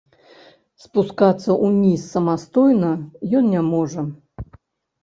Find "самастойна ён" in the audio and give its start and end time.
2.15-3.53